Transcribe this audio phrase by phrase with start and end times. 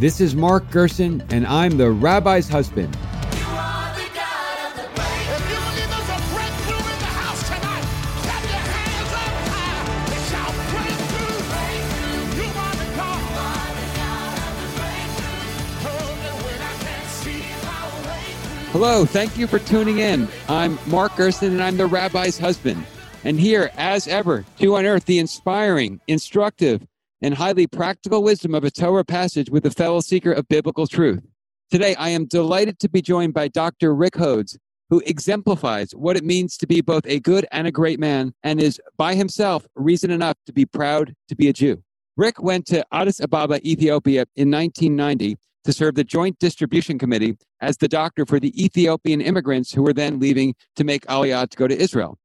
[0.00, 2.96] This is Mark Gerson, and I'm the rabbi's husband.
[18.72, 20.26] Hello, thank you for tuning in.
[20.48, 22.86] I'm Mark Gerson, and I'm the rabbi's husband.
[23.24, 26.86] And here, as ever, to unearth the inspiring, instructive,
[27.22, 31.22] and highly practical wisdom of a Torah passage with a fellow seeker of biblical truth.
[31.70, 33.94] Today, I am delighted to be joined by Dr.
[33.94, 34.56] Rick Hodes,
[34.88, 38.60] who exemplifies what it means to be both a good and a great man and
[38.60, 41.82] is by himself reason enough to be proud to be a Jew.
[42.16, 47.76] Rick went to Addis Ababa, Ethiopia in 1990 to serve the Joint Distribution Committee as
[47.76, 51.68] the doctor for the Ethiopian immigrants who were then leaving to make Aliyah to go
[51.68, 52.18] to Israel.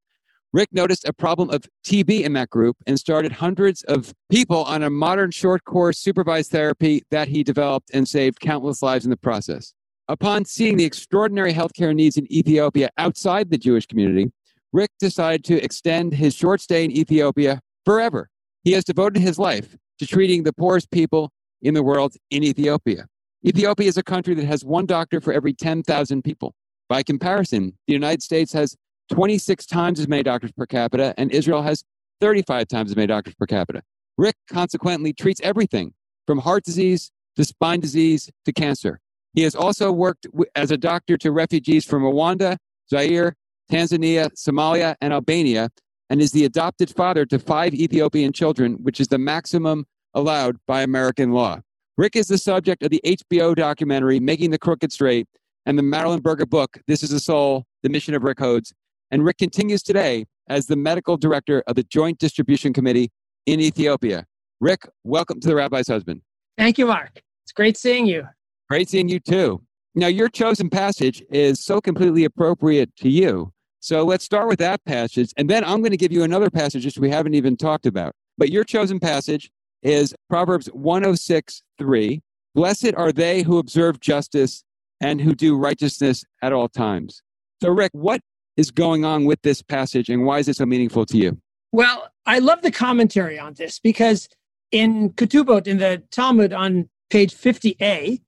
[0.56, 4.82] Rick noticed a problem of TB in that group and started hundreds of people on
[4.82, 9.18] a modern short course supervised therapy that he developed and saved countless lives in the
[9.18, 9.74] process.
[10.08, 14.32] Upon seeing the extraordinary healthcare needs in Ethiopia outside the Jewish community,
[14.72, 18.30] Rick decided to extend his short stay in Ethiopia forever.
[18.64, 23.08] He has devoted his life to treating the poorest people in the world in Ethiopia.
[23.44, 26.54] Ethiopia is a country that has one doctor for every 10,000 people.
[26.88, 28.74] By comparison, the United States has
[29.10, 31.84] 26 times as many doctors per capita, and Israel has
[32.20, 33.82] 35 times as many doctors per capita.
[34.18, 35.92] Rick consequently treats everything
[36.26, 39.00] from heart disease to spine disease to cancer.
[39.34, 42.56] He has also worked as a doctor to refugees from Rwanda,
[42.90, 43.36] Zaire,
[43.70, 45.68] Tanzania, Somalia, and Albania,
[46.08, 49.84] and is the adopted father to five Ethiopian children, which is the maximum
[50.14, 51.60] allowed by American law.
[51.98, 55.26] Rick is the subject of the HBO documentary Making the Crooked Straight
[55.66, 58.72] and the Marilyn Berger book, This is the Soul, The Mission of Rick Hodes,
[59.10, 63.10] and Rick continues today as the medical director of the Joint Distribution Committee
[63.46, 64.24] in Ethiopia.
[64.60, 66.22] Rick, welcome to the Rabbi's Husband.
[66.56, 67.22] Thank you, Mark.
[67.44, 68.26] It's great seeing you.
[68.68, 69.62] Great seeing you too.
[69.94, 73.52] Now, your chosen passage is so completely appropriate to you.
[73.80, 76.84] So let's start with that passage, and then I'm going to give you another passage
[76.84, 78.14] which we haven't even talked about.
[78.36, 79.50] But your chosen passage
[79.82, 82.20] is Proverbs 106 3.
[82.54, 84.64] Blessed are they who observe justice
[85.00, 87.22] and who do righteousness at all times.
[87.62, 88.20] So, Rick, what
[88.56, 91.40] is going on with this passage and why is it so meaningful to you?
[91.72, 94.28] Well, I love the commentary on this because
[94.72, 98.20] in Ketubot, in the Talmud on page 50a,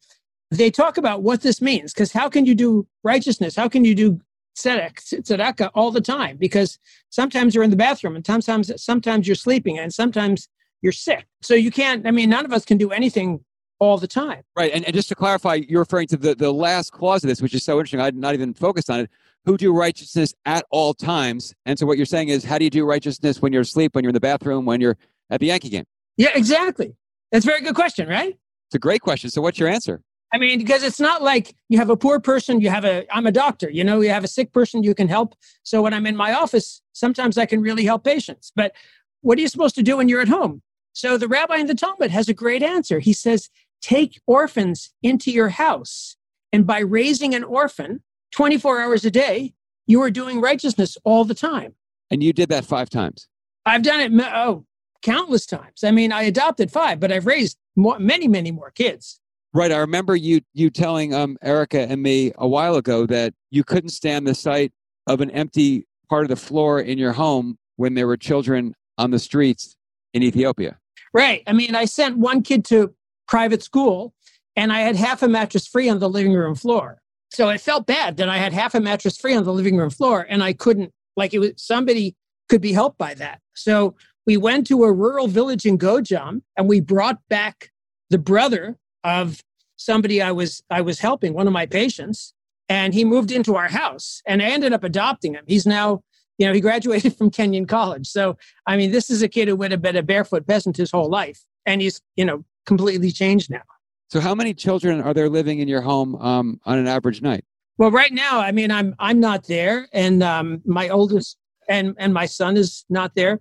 [0.50, 1.92] they talk about what this means.
[1.92, 3.56] Because how can you do righteousness?
[3.56, 4.20] How can you do
[4.56, 6.36] tzedakah all the time?
[6.36, 6.78] Because
[7.10, 10.48] sometimes you're in the bathroom and sometimes, sometimes you're sleeping and sometimes
[10.82, 11.26] you're sick.
[11.42, 13.44] So you can't, I mean, none of us can do anything
[13.78, 14.42] all the time.
[14.56, 14.72] Right.
[14.72, 17.54] And, and just to clarify, you're referring to the, the last clause of this, which
[17.54, 18.00] is so interesting.
[18.00, 19.10] I'd not even focused on it
[19.44, 21.54] who do righteousness at all times.
[21.64, 24.04] And so what you're saying is, how do you do righteousness when you're asleep, when
[24.04, 24.98] you're in the bathroom, when you're
[25.30, 25.84] at the Yankee game?
[26.16, 26.96] Yeah, exactly.
[27.32, 28.36] That's a very good question, right?
[28.68, 29.30] It's a great question.
[29.30, 30.02] So what's your answer?
[30.32, 33.26] I mean, because it's not like you have a poor person, you have a, I'm
[33.26, 35.34] a doctor, you know, you have a sick person you can help.
[35.62, 38.52] So when I'm in my office, sometimes I can really help patients.
[38.54, 38.74] But
[39.22, 40.60] what are you supposed to do when you're at home?
[40.92, 42.98] So the rabbi in the Talmud has a great answer.
[42.98, 43.48] He says,
[43.80, 46.16] take orphans into your house.
[46.52, 48.02] And by raising an orphan,
[48.32, 49.54] 24 hours a day,
[49.86, 51.74] you are doing righteousness all the time.
[52.10, 53.28] And you did that five times.
[53.66, 54.64] I've done it oh,
[55.02, 55.84] countless times.
[55.84, 59.20] I mean, I adopted five, but I've raised more, many, many more kids.
[59.54, 59.72] Right.
[59.72, 63.90] I remember you you telling um, Erica and me a while ago that you couldn't
[63.90, 64.72] stand the sight
[65.06, 69.10] of an empty part of the floor in your home when there were children on
[69.10, 69.74] the streets
[70.12, 70.78] in Ethiopia.
[71.14, 71.42] Right.
[71.46, 72.94] I mean, I sent one kid to
[73.28, 74.14] private school
[74.56, 77.00] and I had half a mattress free on the living room floor.
[77.30, 79.90] So it felt bad that I had half a mattress free on the living room
[79.90, 82.16] floor and I couldn't, like, it was somebody
[82.48, 83.40] could be helped by that.
[83.54, 83.94] So
[84.26, 87.70] we went to a rural village in Gojam and we brought back
[88.10, 89.42] the brother of
[89.76, 92.34] somebody I was I was helping, one of my patients,
[92.68, 95.44] and he moved into our house and I ended up adopting him.
[95.46, 96.02] He's now,
[96.36, 98.06] you know, he graduated from Kenyon College.
[98.06, 98.36] So
[98.66, 101.08] I mean, this is a kid who would have been a barefoot peasant his whole
[101.08, 101.44] life.
[101.64, 103.62] And he's, you know, completely changed now.
[104.08, 107.44] So, how many children are there living in your home um, on an average night?
[107.78, 111.36] Well, right now, I mean, I'm I'm not there, and um, my oldest
[111.68, 113.40] and and my son is not there,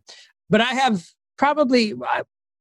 [0.49, 1.05] but I have
[1.37, 1.93] probably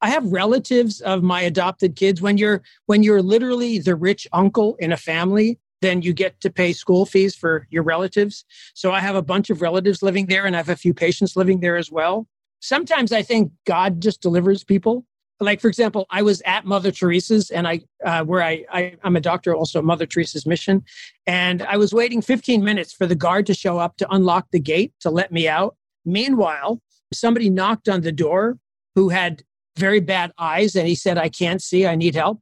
[0.02, 2.20] I have relatives of my adopted kids.
[2.20, 6.50] When you're when you're literally the rich uncle in a family, then you get to
[6.50, 8.44] pay school fees for your relatives.
[8.74, 11.36] So I have a bunch of relatives living there, and I have a few patients
[11.36, 12.26] living there as well.
[12.60, 15.04] Sometimes I think God just delivers people
[15.40, 19.16] like for example i was at mother teresa's and i uh, where I, I i'm
[19.16, 20.84] a doctor also mother teresa's mission
[21.26, 24.60] and i was waiting 15 minutes for the guard to show up to unlock the
[24.60, 26.80] gate to let me out meanwhile
[27.12, 28.58] somebody knocked on the door
[28.94, 29.42] who had
[29.76, 32.40] very bad eyes and he said i can't see i need help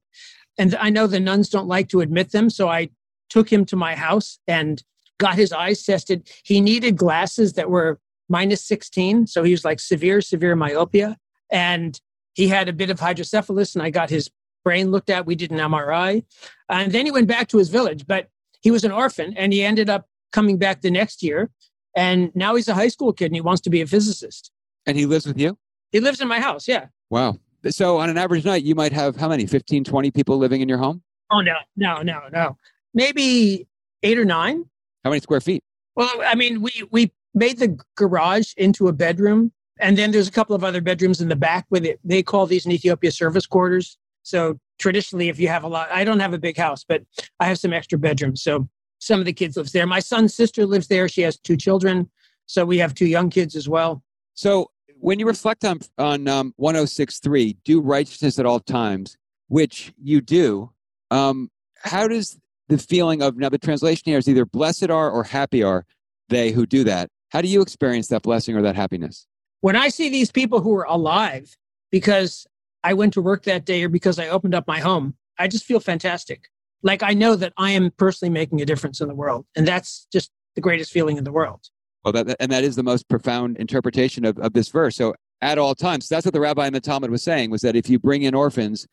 [0.59, 2.51] And I know the nuns don't like to admit them.
[2.51, 2.91] So I
[3.29, 4.83] took him to my house and
[5.19, 6.29] got his eyes tested.
[6.45, 7.99] He needed glasses that were
[8.29, 9.27] minus 16.
[9.27, 11.17] So he was like severe, severe myopia.
[11.51, 12.01] And
[12.35, 14.31] he had a bit of hydrocephalus, and I got his
[14.65, 15.27] brain looked at.
[15.27, 16.25] We did an MRI.
[16.69, 18.29] And then he went back to his village, but
[18.63, 21.51] he was an orphan and he ended up coming back the next year.
[21.95, 24.51] And now he's a high school kid and he wants to be a physicist.
[24.87, 25.57] And he lives with you?
[25.93, 26.87] He lives in my house, yeah.
[27.11, 27.39] Wow.
[27.69, 29.47] So on an average night, you might have how many?
[29.47, 31.03] 15, 20 people living in your home?
[31.31, 32.59] Oh, no, no, no, no.
[32.93, 33.69] Maybe
[34.03, 34.65] eight or nine.
[35.05, 35.63] How many square feet?
[35.95, 39.53] Well, I mean, we, we made the garage into a bedroom.
[39.81, 41.99] And then there's a couple of other bedrooms in the back with it.
[42.05, 43.99] They call these in Ethiopia service quarters.
[44.23, 47.03] So traditionally, if you have a lot, I don't have a big house, but
[47.41, 48.43] I have some extra bedrooms.
[48.43, 48.69] So
[48.99, 49.87] some of the kids lives there.
[49.87, 51.09] My son's sister lives there.
[51.09, 52.09] She has two children.
[52.47, 54.03] So we have two young kids as well.
[54.35, 59.17] So when you reflect on on um, 1063, do righteousness at all times,
[59.49, 60.71] which you do.
[61.11, 62.39] Um, how does
[62.69, 65.85] the feeling of now the translation here is either blessed are or happy are
[66.29, 67.11] they who do that?
[67.31, 69.27] How do you experience that blessing or that happiness?
[69.65, 71.57] When I see these people who are alive
[71.91, 72.47] because
[72.83, 75.65] I went to work that day or because I opened up my home, I just
[75.65, 76.51] feel fantastic.
[76.83, 79.47] Like I know that I am personally making a difference in the world.
[79.57, 81.71] And that's just the greatest feeling in the world.
[82.05, 84.97] Well, that, and that is the most profound interpretation of, of this verse.
[84.97, 87.75] So at all times, that's what the rabbi in the Talmud was saying, was that
[87.75, 88.87] if you bring in orphans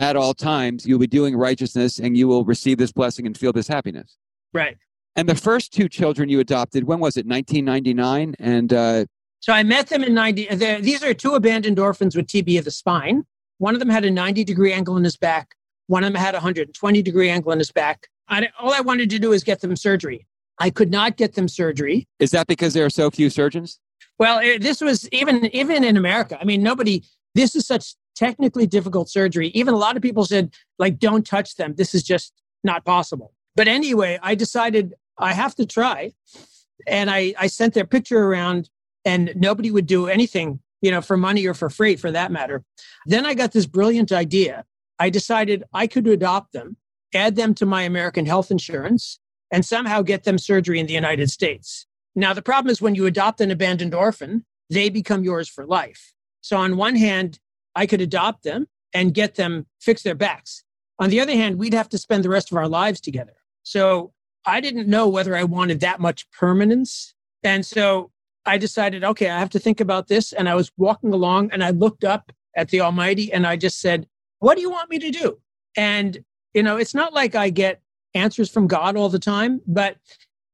[0.00, 3.54] at all times, you'll be doing righteousness and you will receive this blessing and feel
[3.54, 4.18] this happiness.
[4.52, 4.76] Right.
[5.16, 7.24] And the first two children you adopted, when was it?
[7.26, 8.34] 1999?
[8.38, 9.06] And uh,
[9.40, 10.54] so I met them in 90.
[10.80, 13.24] These are two abandoned orphans with TB of the spine.
[13.58, 15.54] One of them had a 90 degree angle in his back.
[15.86, 18.08] One of them had a 120 degree angle in his back.
[18.28, 20.26] I, all I wanted to do is get them surgery.
[20.58, 22.06] I could not get them surgery.
[22.18, 23.80] Is that because there are so few surgeons?
[24.18, 26.38] Well, it, this was even even in America.
[26.40, 27.02] I mean, nobody.
[27.34, 29.48] This is such technically difficult surgery.
[29.48, 31.74] Even a lot of people said, like, don't touch them.
[31.76, 33.32] This is just not possible.
[33.56, 36.12] But anyway, I decided I have to try,
[36.86, 38.68] and I I sent their picture around,
[39.04, 42.62] and nobody would do anything, you know, for money or for free, for that matter.
[43.06, 44.64] Then I got this brilliant idea.
[44.98, 46.76] I decided I could adopt them,
[47.14, 49.18] add them to my American health insurance,
[49.50, 51.86] and somehow get them surgery in the United States.
[52.14, 56.12] Now, the problem is when you adopt an abandoned orphan, they become yours for life.
[56.40, 57.38] So, on one hand,
[57.74, 60.64] I could adopt them and get them fix their backs.
[60.98, 63.34] On the other hand, we'd have to spend the rest of our lives together.
[63.62, 64.12] So,
[64.46, 67.14] I didn't know whether I wanted that much permanence.
[67.42, 68.10] And so
[68.50, 70.32] I decided, okay, I have to think about this.
[70.32, 73.80] And I was walking along and I looked up at the Almighty and I just
[73.80, 74.08] said,
[74.40, 75.38] What do you want me to do?
[75.76, 77.80] And, you know, it's not like I get
[78.14, 79.98] answers from God all the time, but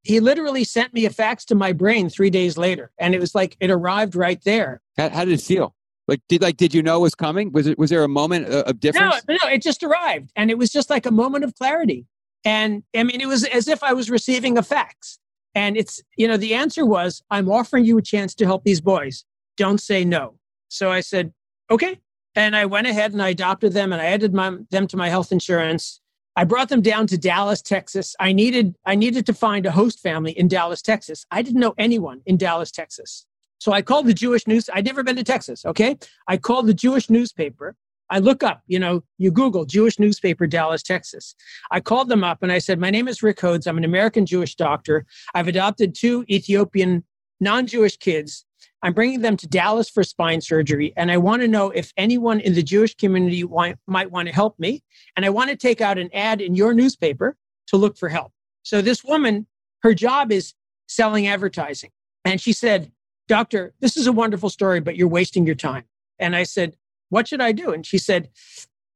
[0.03, 3.35] he literally sent me a fax to my brain three days later, and it was
[3.35, 4.83] like it arrived right there.
[4.99, 5.75] How, how did it feel?
[6.07, 7.51] Like did like did you know it was coming?
[7.51, 9.23] Was it was there a moment uh, of difference?
[9.27, 12.07] No, no, it just arrived, and it was just like a moment of clarity.
[12.45, 15.19] And I mean, it was as if I was receiving a fax.
[15.57, 18.81] And it's you know the answer was, I'm offering you a chance to help these
[18.81, 19.25] boys.
[19.57, 20.35] Don't say no.
[20.69, 21.33] So I said,
[21.71, 21.99] okay.
[22.35, 25.09] And I went ahead and I adopted them, and I added my, them to my
[25.09, 26.03] health insurance.
[26.37, 28.15] I brought them down to Dallas, Texas.
[28.21, 31.25] I needed I needed to find a host family in Dallas, Texas.
[31.31, 33.25] I didn't know anyone in Dallas, Texas.
[33.59, 34.69] So I called the Jewish news.
[34.73, 35.97] I'd never been to Texas, okay?
[36.29, 37.75] I called the Jewish newspaper.
[38.11, 41.35] I look up, you know, you Google Jewish newspaper, Dallas, Texas.
[41.71, 43.67] I called them up and I said, My name is Rick Hodes.
[43.67, 45.05] I'm an American Jewish doctor.
[45.35, 47.05] I've adopted two Ethiopian
[47.41, 48.47] non Jewish kids
[48.83, 52.41] I'm bringing them to Dallas for spine surgery, and I want to know if anyone
[52.41, 54.83] in the Jewish community want, might want to help me.
[55.17, 57.37] And I want to take out an ad in your newspaper
[57.69, 58.33] to look for help.
[58.63, 59.47] So this woman,
[59.83, 60.55] her job is
[60.87, 61.91] selling advertising.
[62.25, 62.93] And she said,
[63.29, 65.85] Doctor, this is a wonderful story, but you're wasting your time.
[66.19, 66.77] And I said,
[67.09, 67.73] What should I do?
[67.73, 68.31] And she said,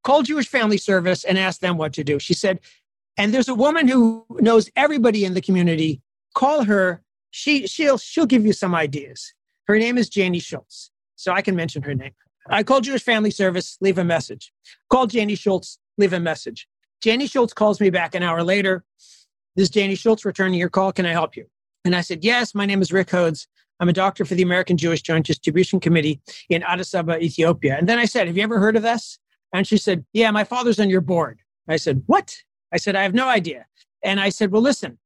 [0.02, 2.18] Call Jewish Family Service and ask them what to do.
[2.18, 2.60] She said,
[3.16, 6.00] And there's a woman who knows everybody in the community.
[6.34, 7.02] Call her.
[7.30, 9.34] She, she'll, she'll give you some ideas.
[9.66, 10.90] Her name is Janie Schultz.
[11.16, 12.12] So I can mention her name.
[12.48, 14.52] I called Jewish Family Service, leave a message.
[14.88, 16.66] Call Janie Schultz, leave a message.
[17.00, 18.84] Janie Schultz calls me back an hour later.
[19.54, 20.92] This is Janie Schultz returning your call.
[20.92, 21.46] Can I help you?
[21.84, 23.46] And I said, Yes, my name is Rick Hodes.
[23.80, 27.76] I'm a doctor for the American Jewish Joint Distribution Committee in Addis Ababa, Ethiopia.
[27.78, 29.18] And then I said, Have you ever heard of this?
[29.52, 31.40] And she said, Yeah, my father's on your board.
[31.68, 32.37] I said, What?
[32.72, 33.66] I said, I have no idea.
[34.04, 34.99] And I said, Well, listen,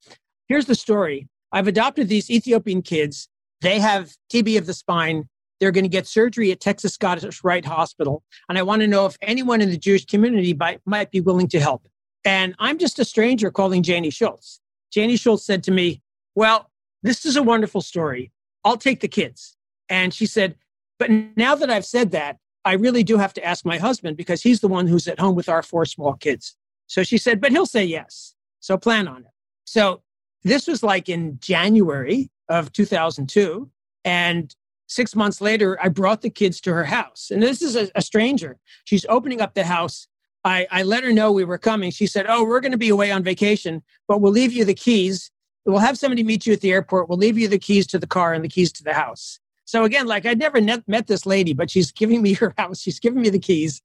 [0.49, 1.29] here's the story.
[1.53, 3.29] I've adopted these Ethiopian kids
[3.65, 5.27] they have TB of the spine.
[5.59, 8.23] They're going to get surgery at Texas Scottish Rite Hospital.
[8.51, 11.49] And I want to know if anyone in the Jewish community might, might be willing
[11.49, 11.89] to help.
[12.27, 14.61] And I'm just a stranger calling Janie Schultz.
[14.93, 16.03] Janie Schultz said to me,
[16.35, 16.71] Well,
[17.03, 18.33] this is a wonderful story.
[18.65, 19.57] I'll take the kids.
[19.89, 20.57] And she said,
[20.99, 24.43] But now that I've said that, I really do have to ask my husband because
[24.43, 26.57] he's the one who's at home with our four small kids.
[26.87, 28.35] So she said, but he'll say yes.
[28.61, 29.31] So plan on it.
[29.65, 30.03] So
[30.43, 33.71] this was like in January of 2002.
[34.05, 34.55] And
[34.87, 37.31] six months later, I brought the kids to her house.
[37.31, 38.59] And this is a, a stranger.
[38.85, 40.09] She's opening up the house.
[40.45, 41.91] I, I let her know we were coming.
[41.91, 44.75] She said, Oh, we're going to be away on vacation, but we'll leave you the
[44.75, 45.31] keys.
[45.65, 47.09] We'll have somebody meet you at the airport.
[47.09, 49.41] We'll leave you the keys to the car and the keys to the house.
[49.65, 52.81] So again, like I'd never met, met this lady, but she's giving me her house.
[52.81, 53.81] She's giving me the keys.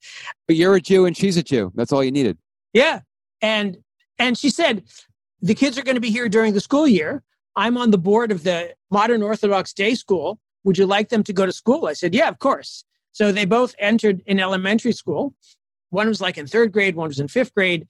[0.48, 1.72] But you're a Jew and she's a Jew.
[1.76, 2.38] That's all you needed.
[2.74, 3.02] Yeah.
[3.42, 3.78] And
[4.18, 4.84] and she said,
[5.42, 7.24] the kids are going to be here during the school year.
[7.56, 10.40] I'm on the board of the Modern Orthodox Day School.
[10.66, 11.86] Would you like them to go to school?
[11.86, 12.84] I said, Yeah, of course.
[13.12, 15.34] So they both entered in elementary school.
[15.90, 17.88] One was like in third grade, one was in fifth grade.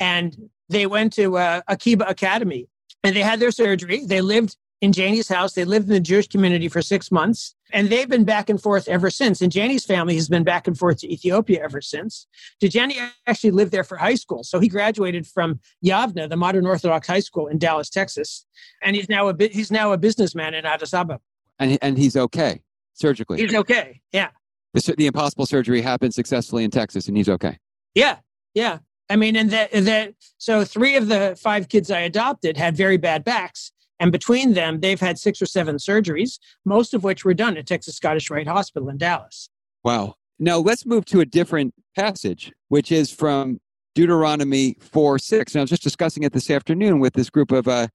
[0.00, 2.68] And they went to uh, Akiba Academy
[3.04, 4.04] and they had their surgery.
[4.04, 5.52] They lived in Janie's house.
[5.52, 8.88] They lived in the Jewish community for six months, and they've been back and forth
[8.88, 9.40] ever since.
[9.40, 12.26] And Janie's family has been back and forth to Ethiopia ever since.
[12.62, 17.06] Dejani actually lived there for high school, so he graduated from Yavneh, the Modern Orthodox
[17.06, 18.46] High School in Dallas, Texas,
[18.82, 21.20] and he's now a bit, he's now a businessman in Addis Ababa.
[21.58, 22.62] And and he's okay
[22.94, 23.38] surgically.
[23.40, 24.00] He's okay.
[24.12, 24.30] Yeah.
[24.72, 27.58] The, the impossible surgery happened successfully in Texas, and he's okay.
[27.94, 28.18] Yeah.
[28.54, 28.78] Yeah.
[29.10, 32.96] I mean, and that, that, so three of the five kids I adopted had very
[32.96, 33.72] bad backs.
[34.00, 37.66] And between them, they've had six or seven surgeries, most of which were done at
[37.66, 39.48] Texas Scottish Rite Hospital in Dallas.
[39.84, 40.14] Wow.
[40.38, 43.60] Now let's move to a different passage, which is from
[43.94, 45.54] Deuteronomy 4 6.
[45.54, 47.86] And I was just discussing it this afternoon with this group of uh,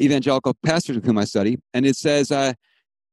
[0.00, 1.58] evangelical pastors with whom I study.
[1.72, 2.52] And it says, uh,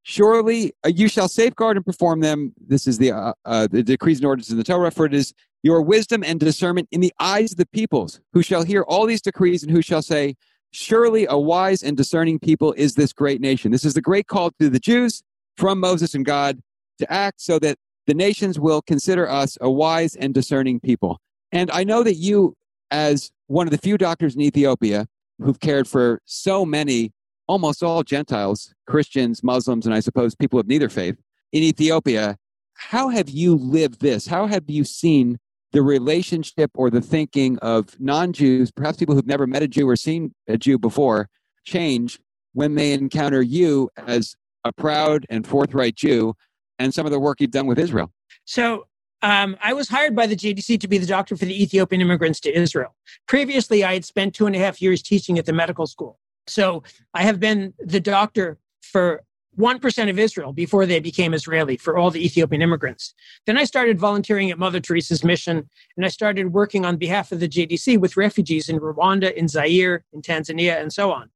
[0.06, 2.54] Surely uh, you shall safeguard and perform them.
[2.68, 5.34] This is the, uh, uh, the decrees and ordinances in the Torah, for it is
[5.64, 9.22] your wisdom and discernment in the eyes of the peoples, who shall hear all these
[9.22, 10.36] decrees and who shall say,
[10.72, 13.72] Surely a wise and discerning people is this great nation.
[13.72, 15.22] This is the great call to the Jews
[15.56, 16.60] from Moses and God
[16.98, 17.78] to act so that
[18.08, 21.22] the nations will consider us a wise and discerning people.
[21.52, 22.56] And I know that you,
[22.90, 27.14] as one of the few doctors in Ethiopia who've cared for so many,
[27.48, 31.18] almost all Gentiles, Christians, Muslims, and I suppose people of neither faith
[31.52, 32.38] in Ethiopia,
[32.74, 34.26] how have you lived this?
[34.26, 35.38] How have you seen
[35.74, 39.90] the relationship or the thinking of non Jews, perhaps people who've never met a Jew
[39.90, 41.30] or seen a Jew before,
[41.66, 42.20] change
[42.54, 46.36] when they encounter you as a proud and forthright Jew
[46.80, 48.12] and some of the work you've done with Israel?
[48.46, 48.86] So,
[49.24, 52.40] um, I was hired by the JDC to be the doctor for the Ethiopian immigrants
[52.42, 52.94] to Israel.
[53.28, 56.20] Previously, I had spent two and a half years teaching at the medical school.
[56.46, 59.24] So, I have been the doctor for
[59.58, 63.14] 1% of Israel before they became Israeli for all the Ethiopian immigrants.
[63.46, 67.40] Then I started volunteering at Mother Teresa's mission, and I started working on behalf of
[67.40, 71.30] the JDC with refugees in Rwanda, in Zaire, in Tanzania, and so on.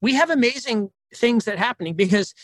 [0.00, 2.34] We have amazing things that happening because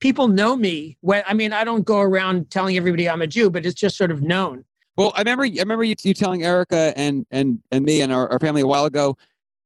[0.00, 0.98] people know me.
[1.00, 3.96] When, I mean, I don't go around telling everybody I'm a Jew, but it's just
[3.96, 4.64] sort of known.
[4.96, 8.30] Well, I remember, I remember you, you telling Erica and, and, and me and our,
[8.32, 9.16] our family a while ago,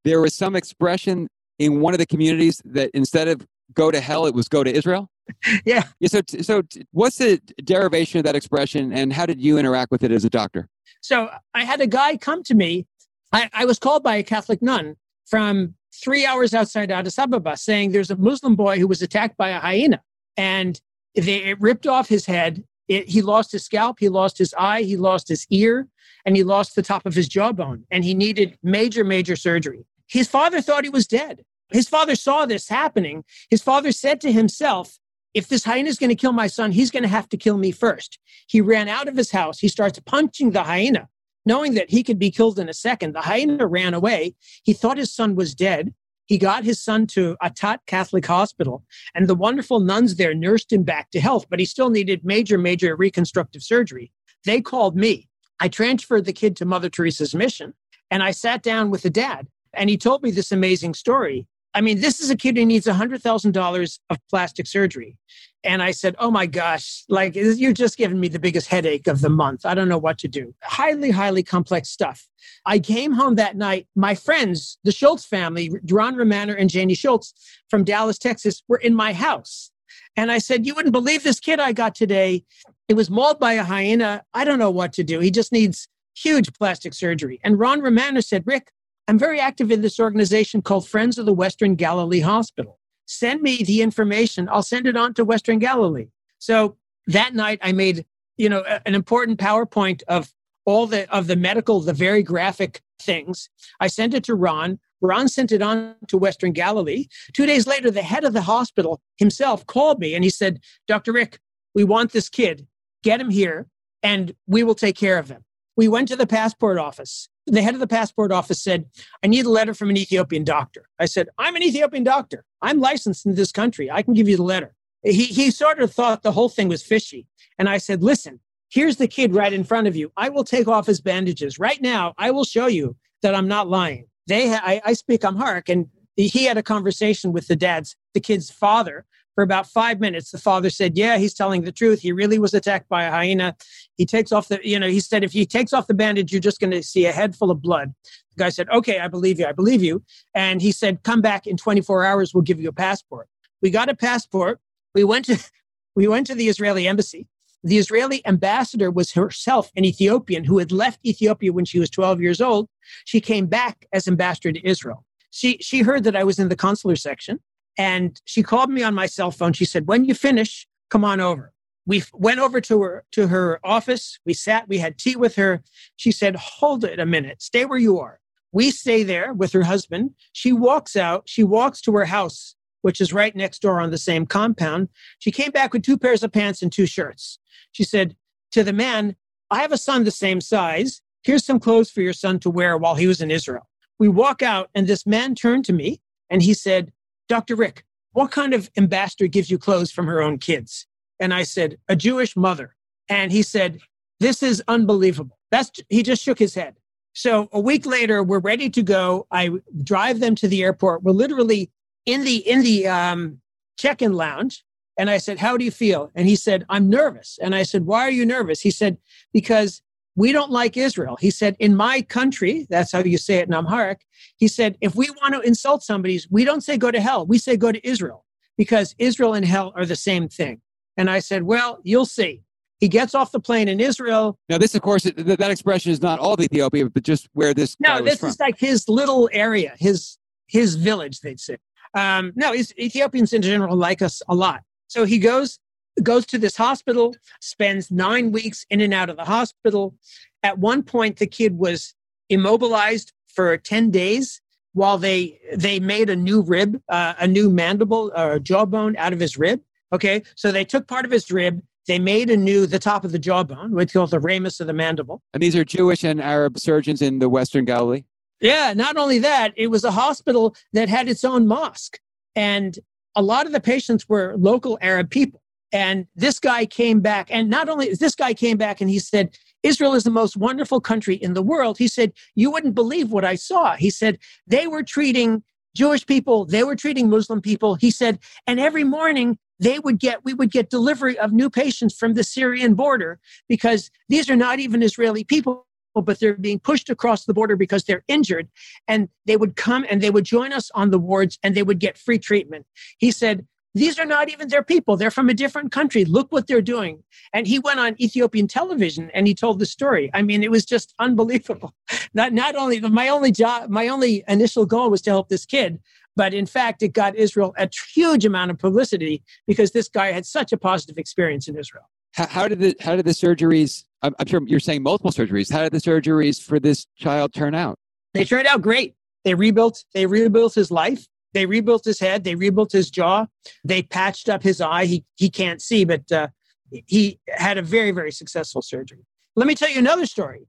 [0.04, 1.28] there was some expression
[1.58, 4.72] in one of the communities that instead of go to hell, it was go to
[4.72, 5.08] Israel?
[5.64, 5.84] yeah.
[6.00, 10.02] yeah so, so what's the derivation of that expression and how did you interact with
[10.02, 10.68] it as a doctor?
[11.00, 12.86] So I had a guy come to me.
[13.32, 17.92] I, I was called by a Catholic nun from three hours outside Addis Ababa saying
[17.92, 20.00] there's a Muslim boy who was attacked by a hyena
[20.36, 20.80] and
[21.14, 22.64] they it ripped off his head.
[22.88, 25.88] It, he lost his scalp, he lost his eye, he lost his ear,
[26.24, 27.84] and he lost the top of his jawbone.
[27.90, 29.84] And he needed major, major surgery.
[30.08, 31.42] His father thought he was dead.
[31.72, 33.24] His father saw this happening.
[33.50, 34.98] His father said to himself,
[35.34, 37.56] if this hyena is going to kill my son, he's going to have to kill
[37.56, 38.18] me first.
[38.46, 39.58] He ran out of his house.
[39.58, 41.08] He starts punching the hyena,
[41.46, 43.14] knowing that he could be killed in a second.
[43.14, 44.34] The hyena ran away.
[44.62, 45.94] He thought his son was dead.
[46.26, 50.82] He got his son to Attat Catholic Hospital, and the wonderful nuns there nursed him
[50.82, 54.12] back to health, but he still needed major, major reconstructive surgery.
[54.44, 55.28] They called me.
[55.60, 57.74] I transferred the kid to Mother Teresa's mission,
[58.10, 61.46] and I sat down with the dad, and he told me this amazing story.
[61.74, 65.16] I mean, this is a kid who needs $100,000 of plastic surgery.
[65.64, 69.20] And I said, Oh my gosh, like you're just giving me the biggest headache of
[69.20, 69.64] the month.
[69.64, 70.54] I don't know what to do.
[70.62, 72.28] Highly, highly complex stuff.
[72.66, 73.86] I came home that night.
[73.94, 77.32] My friends, the Schultz family, Ron Romaner and Janie Schultz
[77.70, 79.70] from Dallas, Texas, were in my house.
[80.16, 82.44] And I said, You wouldn't believe this kid I got today.
[82.88, 84.24] It was mauled by a hyena.
[84.34, 85.20] I don't know what to do.
[85.20, 87.40] He just needs huge plastic surgery.
[87.42, 88.72] And Ron Romaner said, Rick,
[89.08, 92.78] I'm very active in this organization called Friends of the Western Galilee Hospital.
[93.06, 94.48] Send me the information.
[94.50, 96.06] I'll send it on to Western Galilee.
[96.38, 96.76] So
[97.08, 98.06] that night I made,
[98.36, 100.32] you know, an important PowerPoint of
[100.64, 103.50] all the of the medical, the very graphic things.
[103.80, 104.78] I sent it to Ron.
[105.00, 107.06] Ron sent it on to Western Galilee.
[107.32, 111.12] Two days later, the head of the hospital himself called me and he said, Dr.
[111.12, 111.40] Rick,
[111.74, 112.66] we want this kid.
[113.02, 113.66] Get him here.
[114.02, 115.44] and we will take care of him.
[115.76, 117.28] We went to the passport office.
[117.46, 118.86] The head of the passport office said,
[119.22, 120.86] I need a letter from an Ethiopian doctor.
[120.98, 122.44] I said, I'm an Ethiopian doctor.
[122.60, 123.90] I'm licensed in this country.
[123.90, 124.74] I can give you the letter.
[125.02, 127.26] He, he sort of thought the whole thing was fishy.
[127.58, 128.38] And I said, Listen,
[128.70, 130.12] here's the kid right in front of you.
[130.16, 132.14] I will take off his bandages right now.
[132.18, 134.06] I will show you that I'm not lying.
[134.28, 138.50] They, I, I speak Amharic, and he had a conversation with the dad's, the kid's
[138.50, 140.30] father, for about five minutes.
[140.30, 142.00] The father said, Yeah, he's telling the truth.
[142.00, 143.56] He really was attacked by a hyena.
[143.96, 146.40] He takes off the, you know, he said, If he takes off the bandage, you're
[146.40, 147.94] just going to see a head full of blood.
[148.36, 149.46] The guy said, Okay, I believe you.
[149.46, 150.02] I believe you.
[150.34, 152.34] And he said, Come back in 24 hours.
[152.34, 153.28] We'll give you a passport.
[153.60, 154.60] We got a passport.
[154.94, 155.38] We went to,
[155.96, 157.26] we went to the Israeli embassy.
[157.64, 162.20] The Israeli ambassador was herself an Ethiopian who had left Ethiopia when she was 12
[162.20, 162.68] years old.
[163.04, 165.04] She came back as ambassador to Israel.
[165.30, 167.38] She, she heard that I was in the consular section
[167.78, 169.52] and she called me on my cell phone.
[169.52, 171.52] She said, when you finish, come on over.
[171.86, 174.18] We went over to her, to her office.
[174.24, 175.62] We sat, we had tea with her.
[175.96, 178.20] She said, hold it a minute, stay where you are.
[178.52, 180.10] We stay there with her husband.
[180.32, 181.24] She walks out.
[181.26, 184.90] She walks to her house, which is right next door on the same compound.
[185.18, 187.38] She came back with two pairs of pants and two shirts.
[187.72, 188.14] She said
[188.52, 189.16] to the man,
[189.50, 191.00] I have a son the same size.
[191.24, 193.68] Here's some clothes for your son to wear while he was in Israel.
[193.98, 196.92] We walk out, and this man turned to me and he said,
[197.32, 197.56] Dr.
[197.56, 200.86] Rick, what kind of ambassador gives you clothes from her own kids?
[201.18, 202.76] And I said, a Jewish mother.
[203.08, 203.78] And he said,
[204.20, 205.38] this is unbelievable.
[205.50, 206.76] That's, he just shook his head.
[207.14, 209.26] So a week later, we're ready to go.
[209.30, 209.48] I
[209.82, 211.04] drive them to the airport.
[211.04, 211.70] We're literally
[212.04, 213.40] in the, in the um,
[213.78, 214.62] check-in lounge.
[214.98, 216.10] And I said, how do you feel?
[216.14, 217.38] And he said, I'm nervous.
[217.40, 218.60] And I said, why are you nervous?
[218.60, 218.98] He said,
[219.32, 219.80] because
[220.14, 221.16] we don't like Israel.
[221.20, 224.00] He said, in my country, that's how you say it in Amharic.
[224.36, 227.26] He said, if we want to insult somebody, we don't say go to hell.
[227.26, 228.24] We say go to Israel
[228.58, 230.60] because Israel and hell are the same thing.
[230.96, 232.42] And I said, well, you'll see.
[232.78, 234.38] He gets off the plane in Israel.
[234.48, 237.76] Now, this, of course, that expression is not all of Ethiopia, but just where this.
[237.78, 241.20] No, this is like his little area, his his village.
[241.20, 241.58] They'd say.
[241.94, 244.62] Um, no, Ethiopians in general like us a lot.
[244.88, 245.60] So he goes
[246.02, 249.94] goes to this hospital, spends nine weeks in and out of the hospital.
[250.42, 251.94] At one point, the kid was
[252.28, 254.40] immobilized for 10 days
[254.74, 259.20] while they they made a new rib, uh, a new mandible or jawbone out of
[259.20, 259.60] his rib.
[259.92, 263.12] Okay, so they took part of his rib, they made a new the top of
[263.12, 265.22] the jawbone, which called the ramus of the mandible.
[265.34, 268.04] And these are Jewish and Arab surgeons in the Western Galilee.
[268.40, 271.98] Yeah, not only that, it was a hospital that had its own mosque,
[272.34, 272.78] and
[273.14, 275.41] a lot of the patients were local Arab people.
[275.72, 279.36] And this guy came back, and not only this guy came back and he said,
[279.62, 281.78] Israel is the most wonderful country in the world.
[281.78, 283.76] He said, You wouldn't believe what I saw.
[283.76, 285.42] He said, They were treating
[285.74, 287.76] Jewish people, they were treating Muslim people.
[287.76, 291.96] He said, and every morning they would get, we would get delivery of new patients
[291.96, 296.88] from the Syrian border because these are not even Israeli people but they're being pushed
[296.88, 298.48] across the border because they're injured.
[298.88, 301.78] And they would come and they would join us on the wards and they would
[301.78, 302.66] get free treatment.
[302.96, 304.96] He said, these are not even their people.
[304.96, 306.04] They're from a different country.
[306.04, 307.02] Look what they're doing.
[307.32, 310.10] And he went on Ethiopian television and he told the story.
[310.12, 311.74] I mean, it was just unbelievable.
[312.14, 315.80] Not, not only my only job, my only initial goal was to help this kid,
[316.14, 320.26] but in fact, it got Israel a huge amount of publicity because this guy had
[320.26, 321.84] such a positive experience in Israel.
[322.12, 323.84] How, how did the how did the surgeries?
[324.02, 325.50] I'm, I'm sure you're saying multiple surgeries.
[325.50, 327.78] How did the surgeries for this child turn out?
[328.12, 328.94] They turned out great.
[329.24, 329.84] They rebuilt.
[329.94, 331.06] They rebuilt his life.
[331.34, 332.24] They rebuilt his head.
[332.24, 333.26] They rebuilt his jaw.
[333.64, 334.86] They patched up his eye.
[334.86, 336.28] He he can't see, but uh,
[336.70, 339.04] he had a very very successful surgery.
[339.36, 340.46] Let me tell you another story.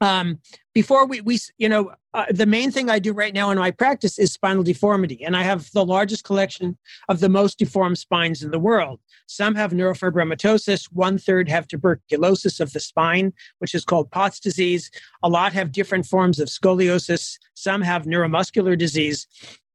[0.00, 0.40] Um,
[0.74, 3.70] before we we you know uh, the main thing I do right now in my
[3.70, 6.76] practice is spinal deformity, and I have the largest collection
[7.08, 9.00] of the most deformed spines in the world.
[9.26, 10.86] Some have neurofibromatosis.
[10.92, 14.90] One third have tuberculosis of the spine, which is called Pott's disease.
[15.22, 17.38] A lot have different forms of scoliosis.
[17.54, 19.26] Some have neuromuscular disease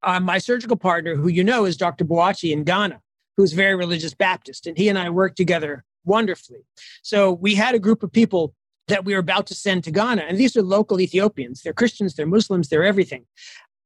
[0.03, 2.05] uh, my surgical partner, who you know is Dr.
[2.05, 3.01] Boachie in Ghana,
[3.35, 6.59] who's very religious Baptist, and he and I worked together wonderfully.
[7.03, 8.53] So we had a group of people
[8.87, 11.61] that we were about to send to Ghana, and these are local Ethiopians.
[11.61, 13.25] They're Christians, they're Muslims, they're everything.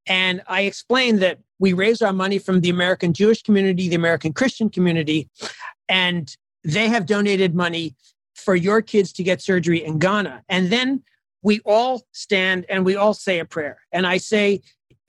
[0.07, 4.33] And I explained that we raise our money from the American Jewish community, the American
[4.33, 5.29] Christian community,
[5.87, 7.95] and they have donated money
[8.35, 10.43] for your kids to get surgery in Ghana.
[10.49, 11.03] And then
[11.43, 13.79] we all stand and we all say a prayer.
[13.91, 14.61] And I say,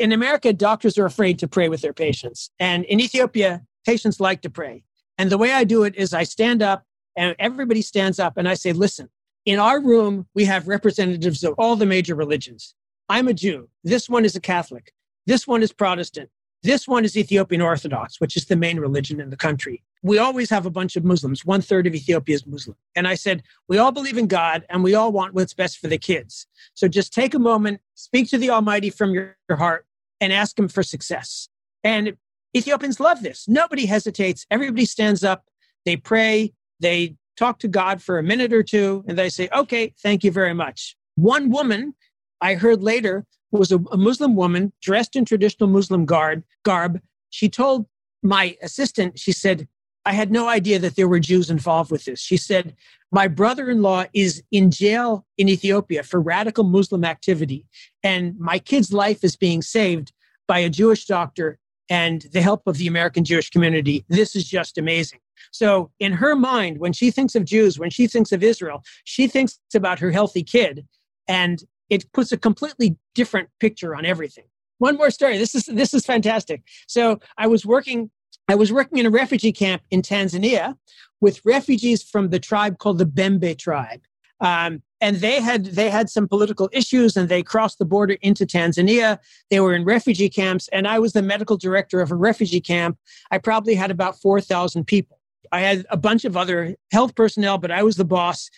[0.03, 2.51] in America, doctors are afraid to pray with their patients.
[2.59, 4.83] And in Ethiopia, patients like to pray.
[5.17, 6.85] And the way I do it is I stand up
[7.17, 9.11] and everybody stands up and I say, listen,
[9.47, 12.75] in our room, we have representatives of all the major religions.
[13.09, 13.69] I'm a Jew.
[13.85, 14.93] This one is a Catholic.
[15.27, 16.31] This one is Protestant.
[16.65, 19.85] This one is Ethiopian Orthodox, which is the main religion in the country.
[20.05, 21.45] we always have a bunch of Muslims.
[21.45, 22.77] One third of Ethiopia is Muslim.
[22.97, 25.87] And I said, we all believe in God and we all want what's best for
[25.87, 26.47] the kids.
[26.75, 29.87] So just take a moment, speak to the Almighty from your, heart,
[30.22, 31.48] and ask Him for success.
[31.85, 32.16] And
[32.56, 33.48] Ethiopians love this.
[33.48, 34.46] Nobody hesitates.
[34.50, 35.44] Everybody stands up.
[35.85, 36.52] They pray.
[36.80, 40.30] They talk to God for a minute or two, and they say, okay, thank you
[40.30, 40.96] very much.
[41.16, 41.94] One woman
[42.40, 47.00] I heard later was a, a Muslim woman dressed in traditional Muslim garb, garb.
[47.30, 47.87] She told
[48.22, 49.66] my assistant, she said,
[50.05, 52.21] I had no idea that there were Jews involved with this.
[52.21, 52.75] She said,
[53.11, 57.67] My brother in law is in jail in Ethiopia for radical Muslim activity,
[58.03, 60.12] and my kid's life is being saved
[60.49, 64.05] by a Jewish doctor and the help of the American Jewish community.
[64.09, 65.21] This is just amazing.
[65.51, 69.27] So, in her mind, when she thinks of Jews, when she thinks of Israel, she
[69.27, 70.87] thinks about her healthy kid,
[71.29, 74.45] and it puts a completely different picture on everything.
[74.79, 75.38] One more story.
[75.38, 76.62] This is this is fantastic.
[76.88, 78.11] So, I was working
[78.53, 80.77] I was working in a refugee camp in Tanzania
[81.23, 84.03] with refugees from the tribe called the Bembe tribe.
[84.41, 88.45] Um, and they had they had some political issues and they crossed the border into
[88.45, 89.19] Tanzania.
[89.49, 92.99] They were in refugee camps, and I was the medical director of a refugee camp.
[93.31, 95.19] I probably had about four thousand people.
[95.51, 98.51] I had a bunch of other health personnel, but I was the boss,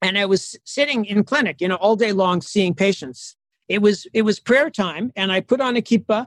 [0.00, 3.36] and I was sitting in clinic, you know, all day long seeing patients.
[3.68, 6.26] It was it was prayer time, and I put on a kippah,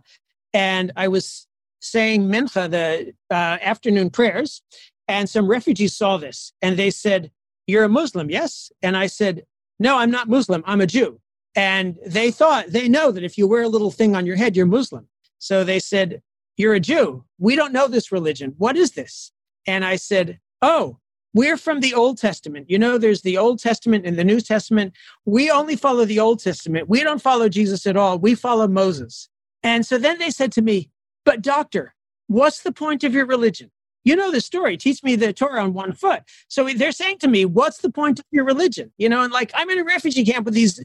[0.54, 1.48] and I was
[1.86, 4.62] saying mincha, the uh, afternoon prayers,
[5.08, 7.32] and some refugees saw this, and they said,
[7.67, 9.45] "You're a Muslim, yes?" And I said,
[9.80, 10.63] "No, I'm not Muslim.
[10.65, 11.19] I'm a Jew."
[11.56, 14.56] And they thought they know that if you wear a little thing on your head,
[14.56, 15.08] you're Muslim.
[15.39, 16.21] So they said,
[16.58, 17.24] "You're a Jew.
[17.38, 18.56] We don't know this religion.
[18.58, 19.32] What is this?"
[19.67, 21.00] And I said, "Oh."
[21.38, 22.69] We're from the Old Testament.
[22.69, 24.93] You know, there's the Old Testament and the New Testament.
[25.26, 26.88] We only follow the Old Testament.
[26.88, 28.17] We don't follow Jesus at all.
[28.17, 29.28] We follow Moses.
[29.62, 30.89] And so then they said to me,
[31.26, 31.94] but, doctor,
[32.28, 33.72] what's the point of your religion?
[34.04, 34.78] You know the story.
[34.78, 36.22] Teach me the Torah on one foot.
[36.48, 38.94] So they're saying to me, what's the point of your religion?
[38.98, 40.84] You know, and like I'm in a refugee camp with these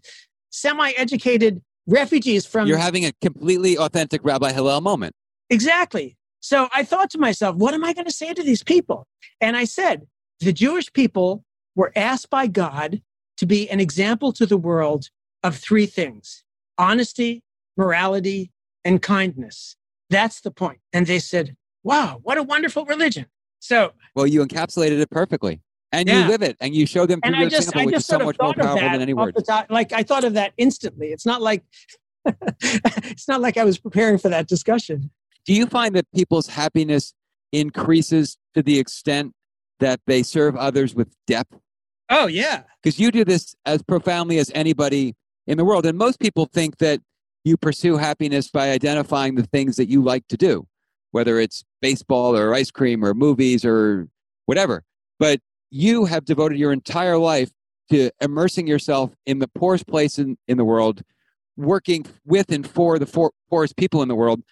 [0.48, 2.66] semi educated refugees from.
[2.66, 5.14] You're having a completely authentic Rabbi Hillel moment.
[5.50, 6.16] Exactly.
[6.40, 9.06] So I thought to myself, what am I going to say to these people?
[9.40, 10.06] And I said,
[10.40, 11.44] the Jewish people
[11.76, 13.02] were asked by God
[13.36, 15.10] to be an example to the world
[15.42, 16.44] of three things
[16.78, 17.42] honesty,
[17.76, 18.50] morality,
[18.84, 19.76] and kindness.
[20.10, 20.80] That's the point.
[20.92, 23.26] And they said, wow, what a wonderful religion.
[23.60, 25.60] So, well, you encapsulated it perfectly.
[25.92, 26.22] And yeah.
[26.22, 27.96] you live it and you show them through and your I just, example, I which
[27.96, 29.42] is so much more powerful than any words.
[29.68, 31.08] Like I thought of that instantly.
[31.08, 31.64] It's not like
[32.62, 35.10] it's not like I was preparing for that discussion.
[35.44, 37.12] Do you find that people's happiness
[37.50, 39.32] increases to the extent
[39.80, 41.58] that they serve others with depth?
[42.08, 42.62] Oh yeah.
[42.82, 45.16] Because you do this as profoundly as anybody
[45.48, 45.86] in the world.
[45.86, 47.00] And most people think that
[47.44, 50.66] you pursue happiness by identifying the things that you like to do,
[51.12, 54.08] whether it's baseball or ice cream or movies or
[54.46, 54.84] whatever.
[55.18, 57.50] But you have devoted your entire life
[57.90, 61.02] to immersing yourself in the poorest place in, in the world,
[61.56, 64.42] working with and for the for, poorest people in the world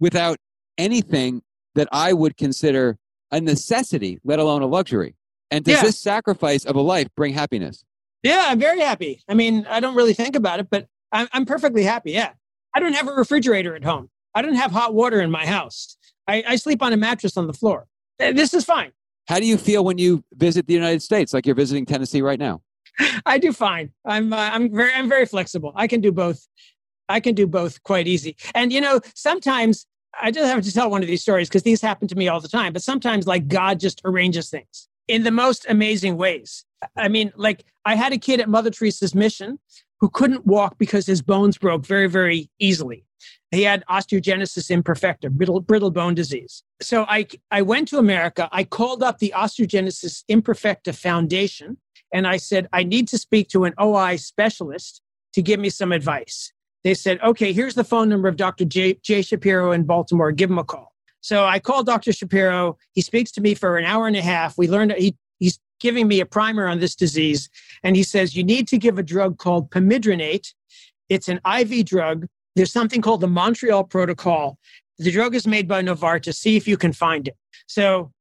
[0.00, 0.38] without
[0.78, 1.42] anything
[1.74, 2.96] that I would consider
[3.30, 5.14] a necessity, let alone a luxury.
[5.50, 5.82] And does yeah.
[5.82, 7.84] this sacrifice of a life bring happiness?
[8.22, 9.22] Yeah, I'm very happy.
[9.28, 12.12] I mean, I don't really think about it, but I'm, I'm perfectly happy.
[12.12, 12.30] Yeah.
[12.74, 14.10] I don't have a refrigerator at home.
[14.34, 15.96] I don't have hot water in my house.
[16.28, 17.86] I, I sleep on a mattress on the floor.
[18.18, 18.92] This is fine.
[19.28, 22.38] How do you feel when you visit the United States, like you're visiting Tennessee right
[22.38, 22.62] now?
[23.26, 23.92] I do fine.
[24.04, 25.72] I'm uh, I'm very I'm very flexible.
[25.74, 26.46] I can do both.
[27.08, 28.36] I can do both quite easy.
[28.54, 29.86] And you know, sometimes
[30.20, 32.40] I just have to tell one of these stories because these happen to me all
[32.40, 32.72] the time.
[32.72, 36.64] But sometimes, like God just arranges things in the most amazing ways.
[36.96, 39.58] I mean, like I had a kid at Mother Teresa's mission
[40.00, 43.04] who couldn't walk because his bones broke very, very easily.
[43.50, 46.62] He had osteogenesis imperfecta, brittle, brittle bone disease.
[46.82, 48.48] So I, I went to America.
[48.52, 51.78] I called up the Osteogenesis Imperfecta Foundation
[52.12, 55.00] and I said, I need to speak to an OI specialist
[55.32, 56.52] to give me some advice.
[56.84, 58.64] They said, okay, here's the phone number of Dr.
[58.64, 60.32] Jay, Jay Shapiro in Baltimore.
[60.32, 60.92] Give him a call.
[61.20, 62.12] So I called Dr.
[62.12, 62.78] Shapiro.
[62.92, 64.56] He speaks to me for an hour and a half.
[64.56, 65.16] We learned he,
[65.80, 67.48] giving me a primer on this disease.
[67.82, 70.52] And he says, you need to give a drug called pamidronate.
[71.08, 72.26] It's an IV drug.
[72.54, 74.58] There's something called the Montreal Protocol.
[74.98, 76.34] The drug is made by Novartis.
[76.34, 77.36] See if you can find it.
[77.66, 78.12] So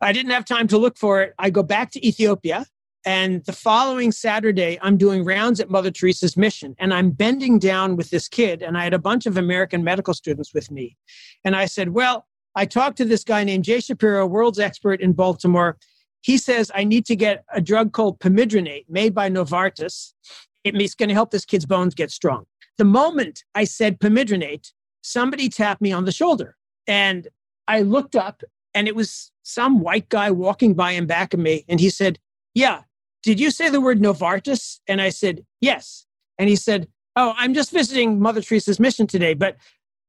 [0.00, 1.34] I didn't have time to look for it.
[1.38, 2.66] I go back to Ethiopia.
[3.06, 6.74] And the following Saturday, I'm doing rounds at Mother Teresa's mission.
[6.78, 8.62] And I'm bending down with this kid.
[8.62, 10.98] And I had a bunch of American medical students with me.
[11.44, 15.12] And I said, Well, I talked to this guy named Jay Shapiro, world's expert in
[15.12, 15.78] Baltimore.
[16.22, 20.12] He says, I need to get a drug called pamidronate made by Novartis.
[20.64, 22.44] It's going to help this kid's bones get strong.
[22.76, 26.56] The moment I said pamidronate, somebody tapped me on the shoulder.
[26.86, 27.28] And
[27.68, 28.42] I looked up
[28.74, 32.18] and it was some white guy walking by in back of me, and he said,
[32.54, 32.82] "Yeah,
[33.22, 36.06] did you say the word Novartis?" And I said, "Yes."
[36.38, 39.56] And he said, "Oh, I'm just visiting Mother Teresa's mission today, but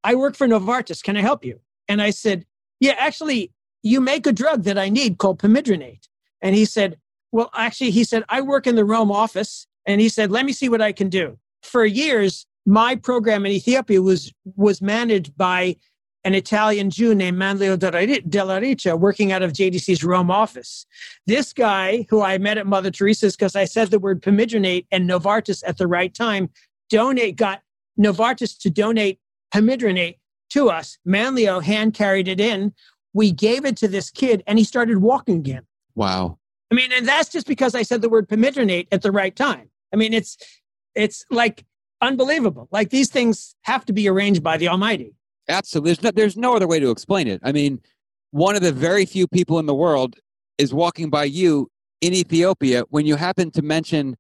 [0.04, 1.04] I work for Novartis.
[1.04, 2.46] Can I help you?" And I said,
[2.80, 3.52] "Yeah, actually,
[3.84, 6.08] you make a drug that I need called pamidronate."
[6.42, 6.98] And he said,
[7.32, 10.54] "Well, actually, he said I work in the Rome office." And he said, "Let me
[10.54, 15.76] see what I can do." For years, my program in Ethiopia was was managed by
[16.24, 20.86] an Italian Jew named Manlio Dell'Ariccia working out of JDC's Rome office.
[21.26, 25.10] This guy, who I met at Mother Teresa's because I said the word pamidronate and
[25.10, 26.50] Novartis at the right time,
[26.90, 27.62] donate got
[28.00, 29.20] Novartis to donate
[29.54, 30.18] pamidronate
[30.52, 30.98] to us.
[31.08, 32.74] Manlio hand carried it in.
[33.14, 35.64] We gave it to this kid and he started walking again.
[35.96, 36.38] Wow.
[36.72, 39.70] I mean, and that's just because I said the word pamidronate at the right time.
[39.94, 40.38] I mean, it's
[40.96, 41.66] it's like
[42.02, 42.68] unbelievable.
[42.72, 45.14] Like these things have to be arranged by the Almighty.
[45.50, 45.90] Absolutely.
[45.90, 47.42] There's no, there's no other way to explain it.
[47.44, 47.82] I mean,
[48.32, 50.18] one of the very few people in the world
[50.58, 51.70] is walking by you
[52.00, 54.16] in Ethiopia when you happen to mention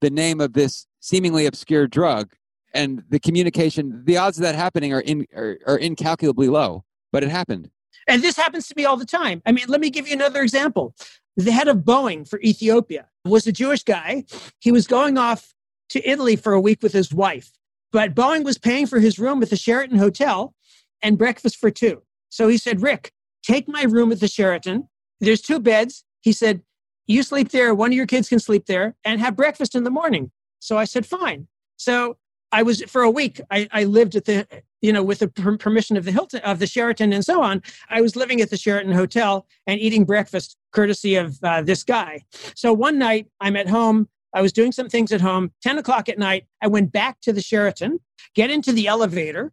[0.00, 2.34] the name of this seemingly obscure drug
[2.74, 7.22] and the communication the odds of that happening are in are, are incalculably low but
[7.22, 7.70] it happened
[8.06, 10.42] and this happens to me all the time i mean let me give you another
[10.42, 10.94] example
[11.36, 14.24] the head of boeing for ethiopia was a jewish guy
[14.60, 15.54] he was going off
[15.90, 17.52] to Italy for a week with his wife.
[17.92, 20.54] But Boeing was paying for his room at the Sheraton Hotel
[21.02, 22.02] and breakfast for two.
[22.28, 24.88] So he said, Rick, take my room at the Sheraton.
[25.20, 26.04] There's two beds.
[26.20, 26.62] He said,
[27.06, 29.90] You sleep there, one of your kids can sleep there, and have breakfast in the
[29.90, 30.30] morning.
[30.58, 31.46] So I said, Fine.
[31.76, 32.16] So
[32.52, 33.40] I was for a week.
[33.50, 34.46] I, I lived at the,
[34.80, 37.62] you know, with the per- permission of the Hilton, of the Sheraton, and so on.
[37.88, 42.24] I was living at the Sheraton Hotel and eating breakfast, courtesy of uh, this guy.
[42.54, 44.08] So one night, I'm at home.
[44.34, 45.52] I was doing some things at home.
[45.62, 48.00] 10 o'clock at night, I went back to the Sheraton,
[48.34, 49.52] get into the elevator.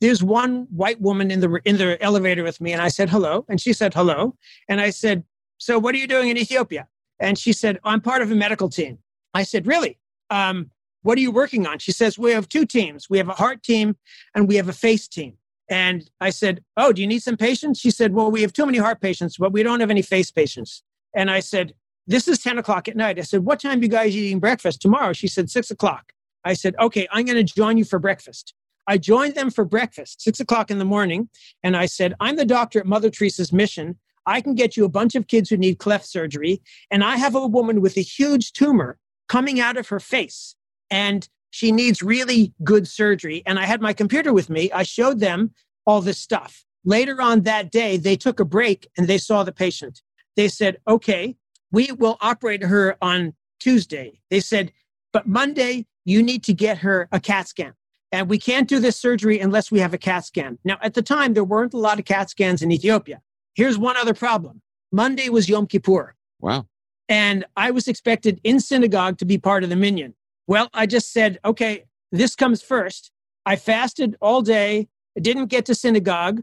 [0.00, 3.44] There's one white woman in the in the elevator with me, and I said hello,
[3.48, 4.36] and she said hello,
[4.68, 5.24] and I said,
[5.56, 6.86] "So what are you doing in Ethiopia?"
[7.18, 8.98] And she said, "I'm part of a medical team."
[9.34, 9.98] I said, "Really?
[10.30, 10.70] Um,
[11.08, 13.08] what are you working on?" She says, "We have two teams.
[13.08, 13.96] We have a heart team,
[14.34, 15.38] and we have a face team."
[15.70, 18.66] And I said, "Oh, do you need some patients?" She said, "Well, we have too
[18.66, 20.82] many heart patients, but we don't have any face patients."
[21.14, 21.72] And I said,
[22.08, 23.18] this is 10 o'clock at night.
[23.18, 25.12] I said, What time you guys eating breakfast tomorrow?
[25.12, 26.12] She said, Six o'clock.
[26.42, 28.54] I said, Okay, I'm going to join you for breakfast.
[28.86, 31.28] I joined them for breakfast, six o'clock in the morning.
[31.62, 33.98] And I said, I'm the doctor at Mother Teresa's mission.
[34.24, 36.62] I can get you a bunch of kids who need cleft surgery.
[36.90, 40.56] And I have a woman with a huge tumor coming out of her face.
[40.90, 43.42] And she needs really good surgery.
[43.46, 44.70] And I had my computer with me.
[44.72, 45.52] I showed them
[45.86, 46.64] all this stuff.
[46.84, 50.02] Later on that day, they took a break and they saw the patient.
[50.36, 51.36] They said, okay,
[51.72, 54.20] we will operate her on Tuesday.
[54.30, 54.72] They said,
[55.12, 57.74] but Monday, you need to get her a CAT scan.
[58.12, 60.58] And we can't do this surgery unless we have a CAT scan.
[60.64, 63.20] Now, at the time, there weren't a lot of CAT scans in Ethiopia.
[63.54, 66.14] Here's one other problem Monday was Yom Kippur.
[66.40, 66.66] Wow.
[67.08, 70.14] And I was expected in synagogue to be part of the minyan.
[70.48, 73.12] Well, I just said, okay, this comes first.
[73.46, 76.42] I fasted all day, I didn't get to synagogue.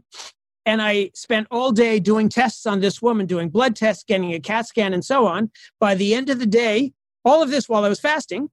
[0.64, 4.40] And I spent all day doing tests on this woman, doing blood tests, getting a
[4.40, 5.50] CAT scan, and so on.
[5.78, 6.92] By the end of the day,
[7.24, 8.48] all of this while I was fasting,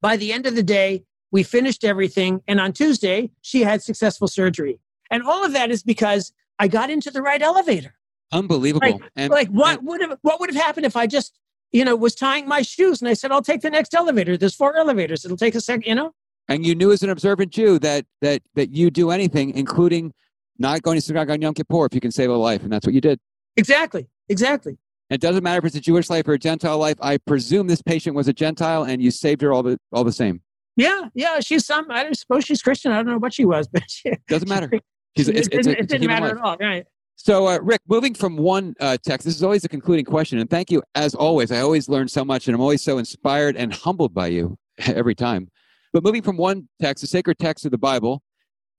[0.00, 2.42] by the end of the day, we finished everything.
[2.46, 4.78] And on Tuesday, she had successful surgery.
[5.10, 7.94] And all of that is because I got into the right elevator.
[8.32, 8.90] Unbelievable.
[8.90, 11.38] Like, and, like what and, would have what would have happened if I just,
[11.74, 14.36] you know, was tying my shoes and I said, I'll take the next elevator.
[14.36, 15.24] There's four elevators.
[15.24, 16.12] It'll take a second, you know?
[16.48, 20.12] And you knew as an observant Jew that that that you do anything, including
[20.58, 22.62] not going to synagogue on Yom Kippur if you can save a life.
[22.62, 23.18] And that's what you did.
[23.56, 24.06] Exactly.
[24.28, 24.78] Exactly.
[25.10, 26.96] It doesn't matter if it's a Jewish life or a Gentile life.
[27.02, 30.12] I presume this patient was a Gentile and you saved her all the all the
[30.12, 30.42] same.
[30.76, 31.40] Yeah, yeah.
[31.40, 32.92] She's some I suppose she's Christian.
[32.92, 34.70] I don't know what she was, but she, doesn't matter.
[35.16, 36.38] She's, it's, it, it's, it, didn't matter life.
[36.38, 36.56] at all.
[36.58, 36.86] Right.
[37.16, 40.50] So, uh, Rick, moving from one uh, text, this is always a concluding question, and
[40.50, 41.52] thank you as always.
[41.52, 45.14] I always learn so much, and I'm always so inspired and humbled by you every
[45.14, 45.48] time.
[45.92, 48.20] But moving from one text, the sacred text of the Bible,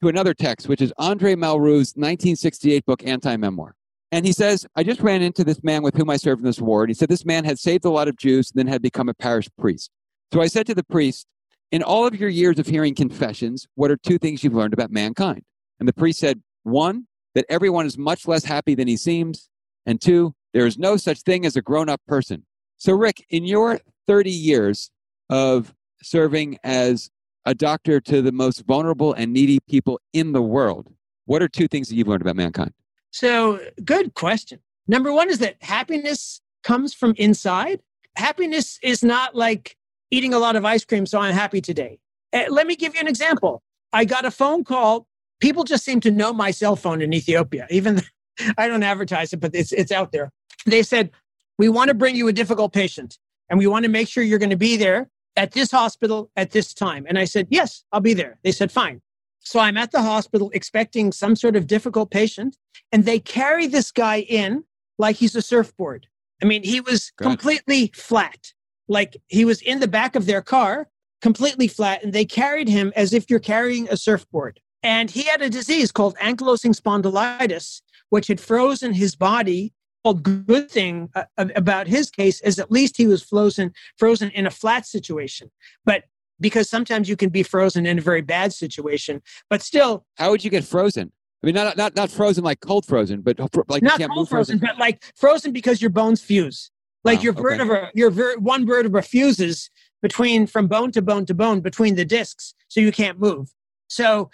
[0.01, 3.73] to another text, which is Andre Malraux's 1968 book, Anti Memoir.
[4.11, 6.61] And he says, I just ran into this man with whom I served in this
[6.61, 6.83] war.
[6.83, 9.09] And he said, This man had saved a lot of Jews and then had become
[9.09, 9.89] a parish priest.
[10.33, 11.25] So I said to the priest,
[11.71, 14.91] In all of your years of hearing confessions, what are two things you've learned about
[14.91, 15.41] mankind?
[15.79, 19.49] And the priest said, One, that everyone is much less happy than he seems.
[19.85, 22.45] And two, there is no such thing as a grown up person.
[22.77, 24.89] So, Rick, in your 30 years
[25.29, 27.09] of serving as
[27.45, 30.91] a doctor to the most vulnerable and needy people in the world.
[31.25, 32.73] What are two things that you've learned about mankind?
[33.11, 34.59] So, good question.
[34.87, 37.81] Number one is that happiness comes from inside.
[38.15, 39.75] Happiness is not like
[40.11, 41.99] eating a lot of ice cream, so I'm happy today.
[42.33, 43.63] Uh, let me give you an example.
[43.93, 45.07] I got a phone call.
[45.39, 48.01] People just seem to know my cell phone in Ethiopia, even
[48.57, 50.31] I don't advertise it, but it's it's out there.
[50.65, 51.11] They said,
[51.57, 53.17] "We want to bring you a difficult patient,
[53.49, 56.51] and we want to make sure you're going to be there at this hospital at
[56.51, 59.01] this time." And I said, "Yes, I'll be there." They said, "Fine."
[59.39, 62.57] So I'm at the hospital expecting some sort of difficult patient,
[62.91, 64.63] and they carry this guy in
[64.97, 66.07] like he's a surfboard.
[66.41, 67.29] I mean, he was God.
[67.29, 68.53] completely flat,
[68.87, 70.87] like he was in the back of their car,
[71.21, 74.59] completely flat, and they carried him as if you're carrying a surfboard.
[74.85, 79.73] And he had a disease called ankylosing spondylitis, which had frozen his body.
[80.03, 81.23] Well, good thing uh,
[81.55, 85.49] about his case is at least he was frozen, frozen in a flat situation.
[85.85, 86.03] But
[86.39, 90.05] because sometimes you can be frozen in a very bad situation, but still.
[90.17, 91.11] How would you get frozen?
[91.41, 94.59] I mean, not not not frozen like cold frozen, but like not cold frozen, frozen,
[94.59, 96.69] but like frozen because your bones fuse.
[97.03, 97.91] Like wow, your vertebra, okay.
[97.95, 99.71] your ver- one vertebra fuses
[100.03, 103.51] between from bone to bone to bone between the discs, so you can't move.
[103.87, 104.29] So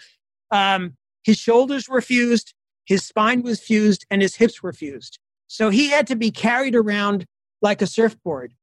[0.52, 5.18] um, his shoulders were fused, his spine was fused, and his hips were fused.
[5.48, 7.26] So he had to be carried around
[7.60, 8.54] like a surfboard.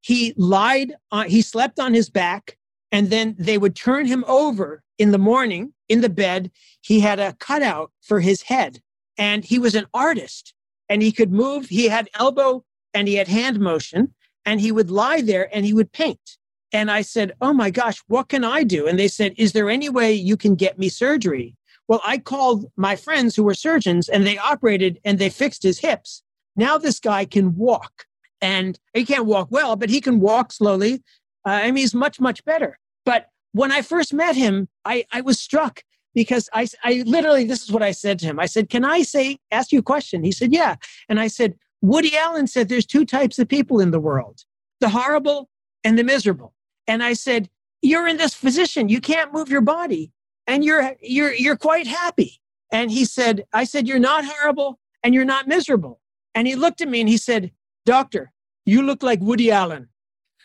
[0.00, 2.56] He lied, on, he slept on his back,
[2.90, 6.50] and then they would turn him over in the morning in the bed.
[6.80, 8.80] He had a cutout for his head,
[9.16, 10.54] and he was an artist,
[10.88, 11.66] and he could move.
[11.66, 15.72] He had elbow and he had hand motion, and he would lie there and he
[15.72, 16.36] would paint.
[16.72, 18.86] And I said, Oh my gosh, what can I do?
[18.86, 21.56] And they said, Is there any way you can get me surgery?
[21.88, 25.78] Well, I called my friends who were surgeons and they operated and they fixed his
[25.78, 26.22] hips.
[26.56, 28.06] Now this guy can walk
[28.40, 31.02] and he can't walk well, but he can walk slowly.
[31.46, 32.78] Uh, I mean, he's much, much better.
[33.04, 35.82] But when I first met him, I, I was struck
[36.14, 38.38] because I, I literally, this is what I said to him.
[38.38, 40.24] I said, Can I say, ask you a question?
[40.24, 40.76] He said, Yeah.
[41.08, 44.40] And I said, Woody Allen said there's two types of people in the world
[44.80, 45.48] the horrible
[45.84, 46.54] and the miserable.
[46.86, 47.48] And I said,
[47.80, 48.88] You're in this position.
[48.88, 50.12] You can't move your body
[50.46, 52.40] and you're, you're, you're quite happy.
[52.72, 56.00] And he said, I said, You're not horrible and you're not miserable.
[56.34, 57.52] And he looked at me and he said,
[57.84, 58.32] Doctor,
[58.64, 59.88] you look like Woody Allen,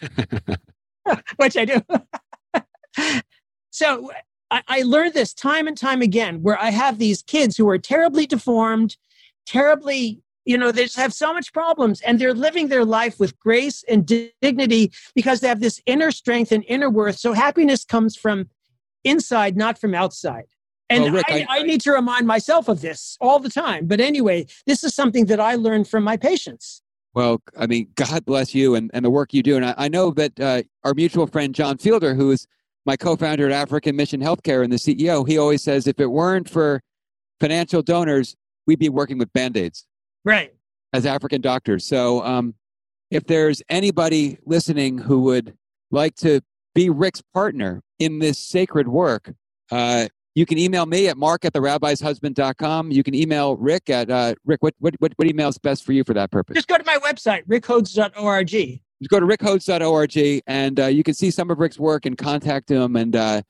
[1.37, 1.81] which I do.
[3.69, 4.11] so
[4.49, 7.77] I, I learned this time and time again where I have these kids who are
[7.77, 8.97] terribly deformed,
[9.45, 13.37] terribly you know they just have so much problems and they're living their life with
[13.37, 17.19] grace and dignity because they have this inner strength and inner worth.
[17.19, 18.49] So happiness comes from
[19.03, 20.45] inside not from outside.
[20.89, 23.87] And well, Rick, I, I, I, need to remind myself of this all the time.
[23.87, 26.81] But anyway this is something that i learned from my patients.
[27.13, 29.57] Well i mean god bless you and, and the work you do.
[29.57, 32.47] And i, I know that uh, our mutual friend jon fielder who is
[32.85, 36.49] my co-founder at african mission healthcare and the ceo he always says if it weren't
[36.49, 36.81] for
[37.41, 39.86] financial donors we'd be working with band-aids
[40.27, 40.53] Right.
[40.91, 41.85] As African doctors.
[41.85, 42.53] So um,
[43.11, 45.55] if there's anybody listening who would
[45.89, 46.41] like to
[46.75, 49.33] be Rick's partner in this sacred work,
[49.71, 52.91] uh, you can email me at mark at the rabbishusband.com.
[52.91, 54.61] You can email Rick at uh, Rick.
[54.61, 56.55] What, what, what, what email is best for you for that purpose?
[56.55, 58.47] Just go to my website, rickhodes.org.
[58.47, 62.69] Just go to rickhodes.org and uh, you can see some of Rick's work and contact
[62.69, 62.97] him.
[62.97, 63.43] And uh,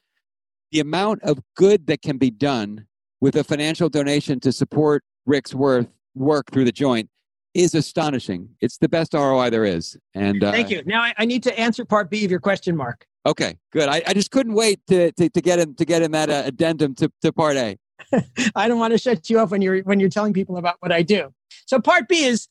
[0.72, 2.86] the amount of good that can be done
[3.20, 5.88] with a financial donation to support Rick's worth
[6.18, 7.10] work through the joint
[7.54, 8.50] is astonishing.
[8.62, 9.98] It's the best ROI there is.
[10.14, 10.84] And uh, thank you.
[10.86, 13.06] Now I, I, need to answer part B of your question, Mark.
[13.26, 13.90] Okay, good.
[13.90, 16.44] I, I just couldn't wait to, to, to get him to get him that uh,
[16.46, 17.78] addendum to, to part A.
[18.56, 20.92] I don't want to shut you off when you're when you're telling people about what
[20.92, 21.34] I do.
[21.66, 22.48] So part B is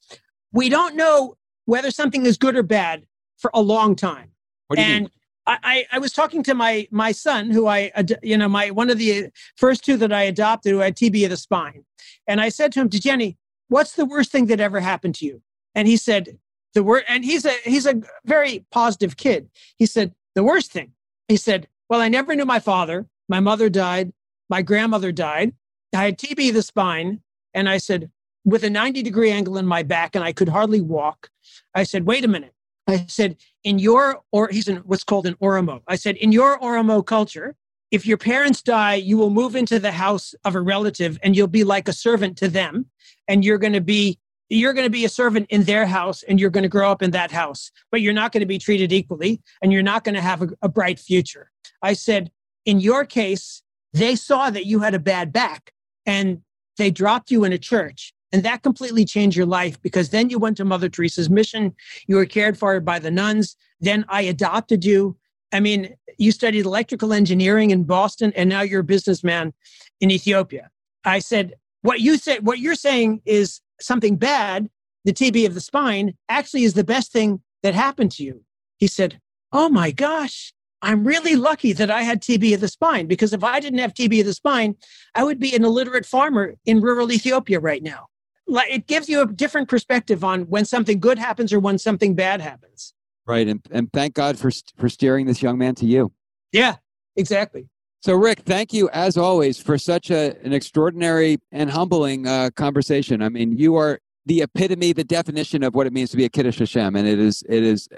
[0.52, 3.06] we don't know whether something is good or bad
[3.38, 4.32] for a long time.
[4.66, 5.10] What do you and mean?
[5.48, 8.98] I, I was talking to my my son who I you know my one of
[8.98, 11.84] the first two that I adopted who had TB of the spine,
[12.26, 13.36] and I said to him, Jenny,
[13.68, 15.42] what's the worst thing that ever happened to you?
[15.74, 16.38] And he said,
[16.74, 19.48] the word, and he's a, he's a very positive kid.
[19.76, 20.92] He said, the worst thing,
[21.28, 23.06] he said, well, I never knew my father.
[23.28, 24.12] My mother died.
[24.48, 25.52] My grandmother died.
[25.94, 27.20] I had TB the spine.
[27.54, 28.10] And I said,
[28.44, 31.30] with a 90 degree angle in my back, and I could hardly walk.
[31.74, 32.52] I said, wait a minute.
[32.86, 35.82] I said, in your, or he's in what's called an Oromo.
[35.88, 37.56] I said, in your Oromo culture,
[37.90, 41.48] if your parents die, you will move into the house of a relative and you'll
[41.48, 42.86] be like a servant to them
[43.28, 46.38] and you're going to be you're going to be a servant in their house and
[46.38, 48.92] you're going to grow up in that house but you're not going to be treated
[48.92, 51.50] equally and you're not going to have a, a bright future
[51.82, 52.30] i said
[52.64, 53.62] in your case
[53.92, 55.72] they saw that you had a bad back
[56.04, 56.40] and
[56.78, 60.38] they dropped you in a church and that completely changed your life because then you
[60.38, 61.74] went to Mother Teresa's mission.
[62.06, 63.56] You were cared for by the nuns.
[63.80, 65.16] Then I adopted you.
[65.52, 69.54] I mean, you studied electrical engineering in Boston and now you're a businessman
[70.00, 70.70] in Ethiopia.
[71.04, 71.54] I said,
[71.86, 74.68] what you say, what you're saying is something bad,
[75.04, 78.42] the TB of the spine, actually is the best thing that happened to you.
[78.76, 79.20] He said,
[79.52, 83.44] Oh my gosh, I'm really lucky that I had TB of the spine because if
[83.44, 84.74] I didn't have TB of the spine,
[85.14, 88.08] I would be an illiterate farmer in rural Ethiopia right now.
[88.48, 92.14] like it gives you a different perspective on when something good happens or when something
[92.14, 92.92] bad happens.
[93.26, 96.12] Right, and and thank God for for steering this young man to you.
[96.52, 96.76] Yeah,
[97.16, 97.68] exactly.
[98.00, 103.22] So, Rick, thank you as always for such a, an extraordinary and humbling uh, conversation.
[103.22, 106.28] I mean, you are the epitome, the definition of what it means to be a
[106.28, 107.88] Kiddush Hashem, and it is it is.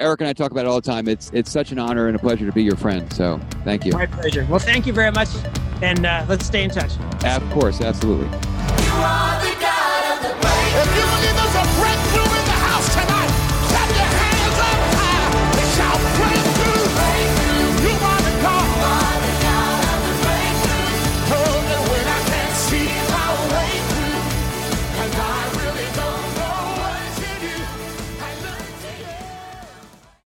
[0.00, 1.06] Eric and I talk about it all the time.
[1.06, 3.12] It's it's such an honor and a pleasure to be your friend.
[3.12, 3.92] So, thank you.
[3.92, 4.46] My pleasure.
[4.50, 5.28] Well, thank you very much,
[5.80, 6.92] and uh, let's stay in touch.
[7.24, 8.28] Of course, absolutely.